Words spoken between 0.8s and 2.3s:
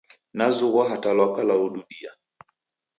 hata lwaka lwaududia.